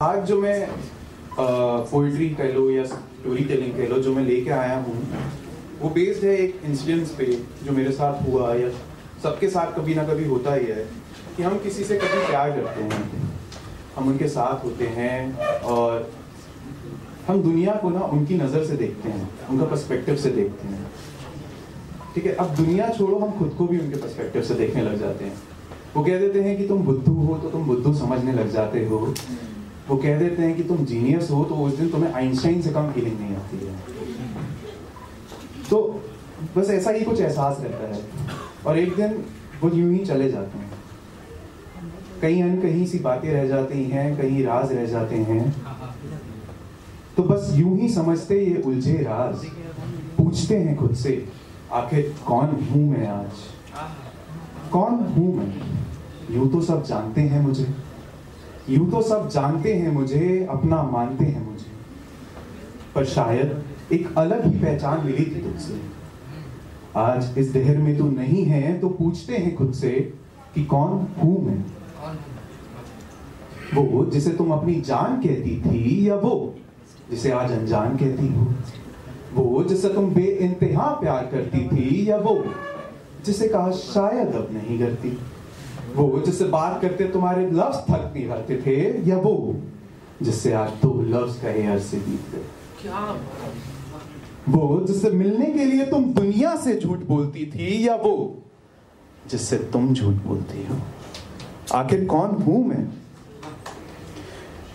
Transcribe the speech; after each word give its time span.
आज 0.00 0.26
जो 0.28 0.40
मैं 0.40 0.68
पोइट्री 1.90 2.28
कह 2.30 2.52
लो 2.52 2.70
या 2.70 2.84
स्टोरी 2.86 3.44
टेलिंग 3.44 3.72
कह 3.76 3.86
लो 3.88 3.98
जो 3.98 4.12
मैं 4.14 4.24
लेके 4.24 4.50
आया 4.50 4.76
हूँ, 4.78 4.96
वो 5.80 5.90
बेस्ड 5.90 6.24
है 6.24 6.34
एक 6.38 6.60
इंसिडेंस 6.64 7.10
पे 7.18 7.26
जो 7.64 7.72
मेरे 7.72 7.92
साथ 7.92 8.20
हुआ 8.26 8.52
या 8.54 8.68
सबके 9.22 9.48
साथ 9.50 9.72
कभी 9.76 9.94
ना 9.94 10.04
कभी 10.08 10.24
होता 10.24 10.54
ही 10.54 10.66
है 10.66 10.84
कि 11.36 11.42
हम 11.42 11.58
किसी 11.58 11.84
से 11.84 11.96
कभी 11.98 12.26
प्यार 12.26 12.50
करते 12.50 12.82
हैं। 12.82 13.30
हम 13.96 14.08
उनके 14.08 14.28
साथ 14.28 14.64
होते 14.64 14.86
हैं 14.98 15.62
और 15.64 16.10
हम 17.28 17.42
दुनिया 17.42 17.74
को 17.82 17.90
ना 17.90 18.00
उनकी 18.18 18.38
नज़र 18.38 18.64
से 18.64 18.76
देखते 18.76 19.08
हैं, 19.08 19.28
उनका 19.48 19.64
पर्सपेक्टिव 19.64 20.16
से 20.16 20.30
देखते 20.32 20.68
हैं। 20.68 20.86
ठीक 22.14 22.26
है, 22.26 22.34
अब 22.34 22.54
दुनिया 22.56 22.90
छोड़ो, 22.98 23.18
हम 23.18 23.38
खुद 23.38 23.54
को 23.58 23.66
भी 23.66 23.78
उनके 23.78 24.02
पर्सपेक्टिव 24.02 24.42
से 24.42 24.54
देखने 24.56 24.82
लग 24.82 25.00
जाते 25.00 25.24
हैं। 25.24 25.36
वो 25.96 26.04
कह 26.04 26.18
देते 26.18 26.42
हैं 26.42 26.56
कि 26.58 26.68
तुम 26.68 26.84
बुद्धू 26.84 27.14
हो 27.14 27.38
तो 27.38 27.50
तुम 27.50 27.66
बुद्धू 27.66 27.94
समझने 27.96 28.32
लग 28.32 28.52
जाते 28.52 28.86
हो। 28.86 29.14
वो 29.88 29.96
कह 29.96 30.18
देते 30.18 30.42
हैं 30.42 30.56
कि 30.56 30.62
तुम 30.62 30.84
जीनियस 30.84 31.30
हो 31.30 31.44
तो 31.44 31.54
उस 31.54 31.76
दिन 31.78 31.88
तुम्हें 31.90 32.12
आइंस्टाइन 32.12 32.62
से 32.62 32.70
कम 32.70 32.90
फीलिंग 32.92 33.20
नहीं 33.20 33.36
आती 33.36 33.66
है। 33.66 33.74
तो 35.70 35.78
बस 36.56 36.70
ऐसा 36.70 36.90
ही 36.90 37.00
कुछ 37.00 37.20
एहसास 37.20 37.60
रहता 37.60 37.94
है। 37.94 38.00
और 38.66 38.78
एक 38.78 38.96
दिन 38.96 39.24
वो 39.62 39.70
यूँ 39.70 39.92
ही 39.92 40.04
चले 40.06 40.30
जाते 40.30 40.58
हैं। 40.58 40.70
कहीं 42.22 42.42
अन 42.42 42.60
कहीं 42.60 42.86
सी 42.86 42.98
बातें 42.98 43.30
रह 43.32 43.46
जाती 43.48 43.82
हैं, 43.84 44.16
कहीं 44.16 44.44
राज 44.44 44.72
रह 44.72 44.86
जाते 44.86 45.16
हैं। 45.16 45.54
तो 47.16 47.22
बस 47.22 47.50
यूँ 47.54 47.76
ही 47.78 47.88
समझते 47.88 48.40
ये 48.44 48.62
उलझे 48.62 48.96
राज। 49.02 49.44
पूछते 50.18 50.56
हैं 50.58 50.76
खुद 50.76 50.94
से, 50.94 51.28
आखिर 51.72 52.14
कौन 52.26 52.46
हूँ 52.70 52.88
मैं 52.90 53.06
आज? 53.08 53.32
कौन 54.72 54.94
हूँ 55.16 55.34
मैं? 55.36 55.52
यूँ 56.30 56.50
तो 56.52 56.60
सब 56.60 56.84
जानते 56.84 57.20
हैं 57.20 57.40
मुझे। 57.42 57.64
यूँ 58.70 58.90
तो 58.90 59.02
सब 59.02 59.28
जानते 59.28 59.72
हैं 59.74 59.90
मुझे, 59.92 60.46
अपना 60.50 60.82
मानते 60.82 61.24
हैं 61.24 61.44
मुझे। 61.46 61.66
पर 62.94 63.04
शायद 63.04 63.64
एक 63.92 64.18
अलग 64.18 64.44
ही 64.46 64.58
पहचान 64.58 65.06
मिली 65.06 65.24
थी 65.24 65.42
तुझसे। 65.42 65.80
आज 66.96 67.38
इस 67.38 67.48
देहर 67.48 67.78
में 67.78 67.96
तू 67.98 68.10
नहीं 68.10 68.44
है 68.44 68.78
तो 68.80 68.88
पूछते 68.88 69.36
हैं 69.36 69.56
खुद 69.56 69.72
से 69.72 69.90
कि 70.54 70.64
कौन 70.64 71.06
हूँ 71.22 71.44
मैं? 71.46 71.64
वो 73.74 74.04
जिसे 74.04 74.30
तुम 74.30 74.50
अपनी 74.50 74.74
जान 74.80 75.16
कहती 75.16 75.56
थी, 75.60 76.08
या 76.08 76.14
वो 76.14 76.54
जिसे 77.10 77.30
आज 77.30 77.52
अनजान 77.52 77.96
कहती 77.96 78.28
हो? 78.28 78.46
वो 79.34 79.64
जिसे 79.64 79.88
तुम 79.88 80.10
बे 80.10 80.56
प्यार 80.62 81.26
करती 81.26 81.68
थी, 81.68 82.10
या 82.10 82.16
वो 82.16 82.44
जिसे 83.26 83.48
कहा 83.48 83.70
शायद 83.70 84.28
अब 84.28 84.48
नहीं 84.52 84.78
करती? 84.78 85.18
वो 85.94 86.22
जिससे 86.26 86.44
बात 86.44 86.80
करते 86.82 87.04
तुम्हारे 87.04 87.46
लफ्ज 87.46 87.76
थक 87.90 88.12
नहीं 88.14 88.26
रहते 88.26 88.56
थे 88.66 89.08
या 89.10 89.16
वो? 89.16 89.56
जिससे 90.22 90.52
आज 90.52 90.70
दो 90.70 91.02
लफ्ज 91.02 91.40
का 91.42 91.48
एयर 91.48 91.78
से 91.78 91.96
बीत 91.96 92.34
गए। 92.34 92.44
क्या 92.82 93.00
वो 94.48 94.80
जिससे 94.86 95.10
मिलने 95.10 95.46
के 95.46 95.64
लिए 95.64 95.86
तुम 95.86 96.04
दुनिया 96.04 96.56
से 96.56 96.76
झूठ 96.80 96.98
बोलती 96.98 97.46
थी 97.46 97.88
या 97.88 97.94
वो? 97.94 98.42
जिससे 99.30 99.56
तुम 99.56 99.94
झूठ 99.94 100.14
बोलती 100.14 100.66
हो। 100.66 100.76
आखिर 101.74 102.04
कौन 102.04 102.30
हूँ 102.30 102.64
मैं? 102.66 102.86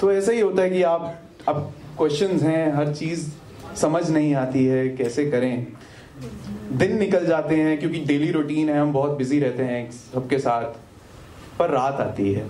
तो 0.00 0.12
ऐसा 0.12 0.32
ही 0.32 0.40
होता 0.40 0.62
है 0.62 0.70
कि 0.70 0.82
आप 0.82 1.22
अब 1.48 1.72
क्वेश्चंस 1.98 2.42
हैं 2.42 2.74
हर 2.74 2.94
चीज़ 2.94 3.30
समझ 3.76 4.10
नहीं 4.10 4.34
आती 4.34 4.64
है 4.64 4.88
कैसे 4.88 5.30
करें? 5.30 5.66
दिन 6.72 6.98
निकल 6.98 7.26
जाते 7.26 7.56
हैं 7.56 7.78
क्योंकि 7.78 7.98
डेली 7.98 8.30
रूटीन 8.30 8.70
है 8.70 8.80
हम 8.80 8.92
बहुत 8.92 9.10
बिज़ी 9.10 9.38
रहते 9.38 9.62
हैं 9.62 9.90
सबके 9.90 10.38
साथ। 10.38 10.91
पर 11.58 11.70
रात 11.70 12.00
आती 12.00 12.32
है। 12.32 12.46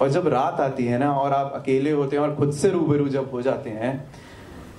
और 0.00 0.08
जब 0.10 0.26
रात 0.28 0.60
आती 0.60 0.84
है 0.84 0.98
ना, 0.98 1.12
और 1.12 1.32
आप 1.32 1.52
अकेले 1.54 1.90
होते 1.90 2.16
हैं 2.16 2.22
और 2.22 2.34
खुद 2.36 2.52
से 2.52 2.70
रूबरू 2.70 3.08
जब 3.08 3.30
हो 3.32 3.42
जाते 3.42 3.70
हैं 3.70 3.92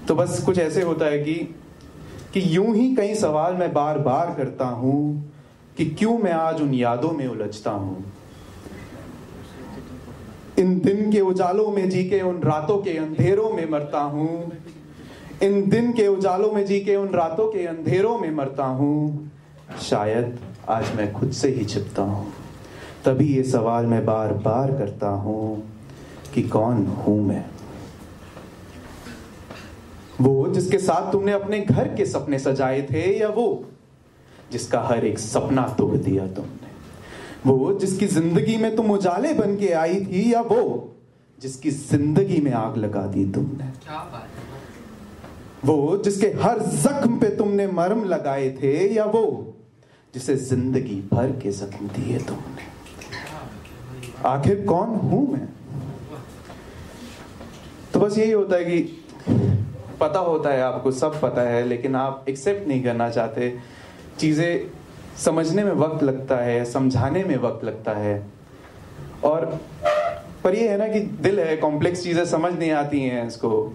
तो 0.07 0.15
बस 0.15 0.41
कुछ 0.43 0.57
ऐसे 0.59 0.81
होता 0.81 1.05
है 1.05 1.19
कि 1.19 1.33
कि 2.33 2.41
यूँ 2.55 2.73
ही 2.75 2.95
कई 2.95 3.13
सवाल 3.15 3.53
मैं 3.53 3.71
बार 3.73 3.97
बार 3.99 4.33
करता 4.37 4.65
हूँ 4.65 5.31
कि 5.77 5.85
क्यों 5.85 6.17
मैं 6.17 6.31
आज 6.31 6.61
उन 6.61 6.73
यादों 6.73 7.11
में 7.11 7.27
उलझता 7.27 7.71
हूँ। 7.71 8.03
इन 10.59 10.79
दिन 10.79 11.11
के 11.11 11.21
उजालों 11.21 11.67
में 11.67 11.89
जी 11.89 12.03
के 12.09 12.21
उन 12.21 12.41
रातों 12.41 12.77
के 12.77 12.97
अंधेरों 12.97 13.49
में 13.49 13.69
मरता 13.69 13.99
हूँ। 13.99 14.51
इन 15.43 15.69
दिन 15.69 15.91
के 15.93 16.07
उजालों 16.07 16.51
में 16.51 16.65
जी 16.65 16.79
के 16.79 16.95
उन 16.95 17.09
रातों 17.09 17.47
के 17.47 17.65
अंधेरों 17.67 18.17
में 18.19 18.31
मरता 18.31 18.65
हूँ। 18.65 19.31
शायद 19.81 20.39
आज 20.69 20.95
मैं 20.95 21.11
खुद 21.13 21.31
से 21.31 21.49
ही 21.49 21.65
छिपता 21.65 22.01
हूँ। 22.01 22.31
तभी 23.05 23.25
ये 23.27 23.43
सवाल 23.43 23.85
मैं 23.85 24.05
बार 24.05 24.33
बार 24.43 24.71
करता 24.71 25.09
हूँ 25.23 25.71
कि 26.33 26.41
कौन 26.43 26.85
हूँ 26.97 27.19
मैं? 27.27 27.43
वो 30.21 30.47
जिसके 30.53 30.77
साथ 30.79 31.11
तुमने 31.11 31.31
अपने 31.31 31.59
घर 31.59 31.87
के 31.95 32.05
सपने 32.05 32.39
सजाए 32.39 32.81
थे 32.91 33.03
या 33.19 33.29
वो 33.29 33.47
जिसका 34.51 34.81
हर 34.81 35.05
एक 35.05 35.19
सपना 35.19 35.67
तोड़ 35.77 35.95
दिया 35.97 36.27
तुमने? 36.27 36.71
वो 37.45 37.73
जिसकी 37.79 38.07
ज़िंदगी 38.07 38.57
में 38.57 38.75
तुम 38.75 38.91
उजाले 38.91 39.33
बन 39.33 39.55
के 39.57 39.71
आई 39.73 39.99
थी 40.05 40.33
या 40.33 40.41
वो 40.41 40.63
जिसकी 41.41 41.71
ज़िंदगी 41.71 42.41
में 42.41 42.51
आग 42.53 42.77
लगा 42.77 43.05
दी 43.07 43.25
तुमने? 43.31 43.71
क्या 43.83 44.03
बात 44.13 45.65
वो 45.65 45.97
जिसके 46.05 46.27
हर 46.41 46.59
जख्म 46.59 47.17
पे 47.19 47.35
तुमने 47.37 47.67
मरम 47.67 48.03
लगाए 48.03 48.49
थे 48.61 48.75
या 48.93 49.05
वो 49.05 49.25
जिसे 50.13 50.35
ज़िंदगी 50.35 51.01
भर 51.13 51.31
के 51.43 51.51
जख्म 51.51 51.87
दिए 51.87 52.17
तुमने? 52.19 52.71
आखिर 54.25 54.65
कौन 54.65 54.89
हूँ 54.89 55.33
मैं? 55.33 55.47
तो 57.93 57.99
बस 57.99 58.17
यही 58.17 58.31
होता 58.31 58.55
है 58.55 58.65
कि 58.65 59.03
पता 59.99 60.19
होता 60.19 60.49
है, 60.49 60.61
आपको 60.61 60.91
सब 60.91 61.21
पता 61.21 61.41
है, 61.41 61.63
लेकिन 61.63 61.95
आप 61.95 62.25
एक्सेप्ट 62.29 62.67
नहीं 62.67 62.83
करना 62.83 63.09
चाहते। 63.09 63.57
चीज़ें 64.19 64.71
समझने 65.17 65.63
में 65.63 65.71
वक्त 65.71 66.03
लगता 66.03 66.35
है, 66.35 66.65
समझाने 66.65 67.23
में 67.23 67.37
वक्त 67.37 67.65
लगता 67.65 67.91
है। 67.91 68.25
और, 69.23 69.45
पर 70.43 70.55
ये 70.55 70.69
है 70.69 70.77
ना 70.77 70.87
कि 70.87 70.99
दिल 70.99 71.39
है 71.39 71.57
कॉम्प्लेक्स 71.57 72.03
चीज़ें 72.03 72.25
समझ 72.25 72.53
नहीं 72.53 72.71
आती 72.71 73.01
हैं 73.01 73.27
इसको। 73.27 73.73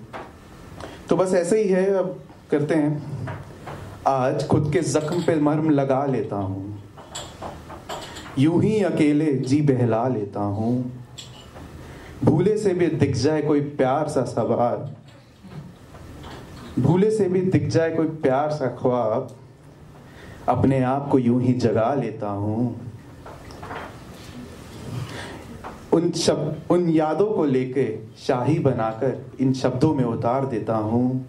तो 1.08 1.16
बस 1.16 1.34
ऐसे 1.34 1.62
ही 1.62 1.68
है, 1.68 1.94
अब 1.94 2.20
करते 2.50 2.74
हैं। 2.74 3.02
आज 4.06 4.46
खुद 4.46 4.70
के 4.72 4.80
जख्म 4.80 5.22
पे 5.22 5.40
मर्म 5.40 5.70
लगा 5.70 6.04
लेता 6.04 6.36
हूँ। 6.36 6.67
यूँ 8.38 8.62
ही 8.62 8.82
अकेले 8.82 9.32
जी 9.32 9.60
बहला 9.62 10.08
लेता 10.08 10.40
हूँ। 10.40 10.92
भूले 12.24 12.56
से 12.58 12.74
भी 12.74 12.86
दिख 12.86 13.16
जाए 13.16 13.42
कोई 13.42 13.60
प्यार 13.60 14.08
सा 14.08 14.22
सवार। 14.24 14.94
भूले 16.78 17.10
से 17.10 17.28
भी 17.28 17.40
दिख 17.40 17.66
जाए 17.68 17.90
कोई 17.90 18.06
प्यार 18.06 18.50
सा 18.50 18.66
ख्वाब। 18.66 19.36
अपने 20.48 20.82
आप 20.82 21.08
को 21.08 21.18
यूँ 21.18 21.42
ही 21.42 21.52
जगा 21.52 21.94
लेता 21.94 22.28
हूँ। 22.28 22.80
उन 25.92 26.10
शब्द 26.10 26.72
उन 26.72 26.88
यादों 26.90 27.26
को 27.26 27.44
लेके 27.44 27.86
शाही 28.18 28.58
बनाकर 28.58 29.36
इन 29.40 29.52
शब्दों 29.52 29.94
में 29.94 30.04
उतार 30.04 30.46
देता 30.46 30.76
हूँ। 30.76 31.28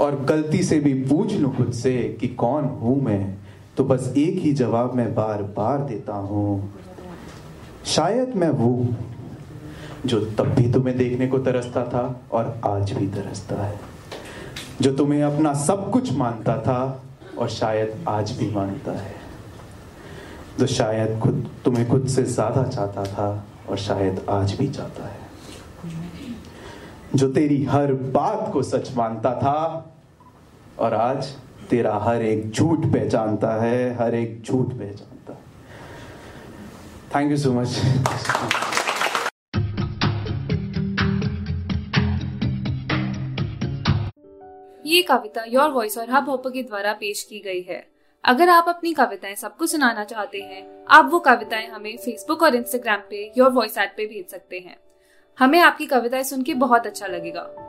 और 0.00 0.24
गलती 0.24 0.62
से 0.62 0.80
भी 0.80 0.94
पूछ 1.04 1.32
लूँ 1.32 1.56
खुद 1.56 1.72
से 1.72 2.18
कि 2.20 2.28
कौन 2.28 2.64
हूँ 2.64 3.00
मैं? 3.02 3.41
तो 3.76 3.84
बस 3.84 4.12
एक 4.18 4.38
ही 4.38 4.52
जवाब 4.52 4.94
मैं 4.94 5.14
बार 5.14 5.42
बार 5.56 5.78
देता 5.84 6.14
हूँ। 6.14 6.72
शायद 7.86 8.34
मैं 8.36 8.48
वो 8.50 8.86
जो 10.06 10.20
तब 10.38 10.48
भी 10.48 10.70
तुम्हें 10.72 10.96
देखने 10.98 11.26
को 11.26 11.38
तरसता 11.38 11.84
था 11.84 12.04
और 12.32 12.60
आज 12.64 12.92
भी 12.92 13.06
तरसता 13.06 13.62
है, 13.64 13.78
जो 14.80 14.92
तुम्हें 14.96 15.22
अपना 15.22 15.52
सब 15.56 15.90
कुछ 15.90 16.12
मानता 16.12 16.56
था 16.58 17.02
और 17.38 17.48
शायद 17.50 18.04
आज 18.08 18.30
भी 18.38 18.50
मानता 18.50 18.92
है। 18.92 19.14
जो 20.58 20.66
शायद 20.68 21.18
खुद, 21.20 21.46
तुम्हें 21.64 21.88
खुद 21.88 22.06
से 22.06 22.22
ज़्यादा 22.24 22.62
चाहता 22.64 23.04
था 23.04 23.44
और 23.68 23.76
शायद 23.78 24.24
आज 24.30 24.52
भी 24.54 24.68
चाहता 24.68 25.06
है। 25.06 25.20
जो 27.14 27.28
तेरी 27.28 27.62
हर 27.64 27.92
बात 27.92 28.50
को 28.52 28.62
सच 28.62 28.96
मानता 28.96 29.34
था 29.34 29.92
और 30.78 30.94
आज 30.94 31.32
तेरा 31.70 31.96
हर 31.96 32.22
एक 32.22 32.50
झूठ 32.50 32.78
पहचानता 32.78 33.62
है, 33.62 33.94
हर 33.94 34.14
एक 34.14 34.42
झूठ 34.42 34.66
पहचानता 34.66 35.32
है। 35.32 35.40
थैंक 37.16 37.30
यू 37.30 37.36
सो 37.36 37.52
मच 37.52 37.80
ये 44.86 45.02
कविता 45.02 45.44
योर 45.48 45.70
वॉइस 45.70 45.98
और 45.98 46.10
हब 46.10 46.28
हॉपर 46.28 46.50
के 46.50 46.62
द्वारा 46.62 46.92
पेश 46.92 47.22
की 47.22 47.38
गई 47.38 47.62
है। 47.62 47.86
अगर 48.24 48.48
आप 48.48 48.64
अपनी 48.68 48.92
कविताएँ 48.92 49.34
सबको 49.34 49.66
सुनाना 49.66 50.04
चाहते 50.04 50.38
हैं, 50.38 50.84
आप 50.88 51.08
वो 51.12 51.18
कविताएँ 51.18 51.68
हमें 51.68 51.96
फेसबुक 51.96 52.42
और 52.42 52.54
इंस्टाग्राम 52.54 53.00
पे 53.10 53.32
योर 53.38 53.50
वॉइस 53.50 53.78
ऐप 53.78 53.94
पे 53.96 54.06
भेज 54.06 54.30
सकते 54.30 54.58
हैं। 54.58 54.76
हमें 55.38 55.60
आपकी 55.60 55.86
कविताएँ 55.86 56.22
सुन 56.22 56.42
के 56.42 56.54
बहुत 56.54 56.86
अच्छा 56.86 57.06
लगेगा। 57.06 57.68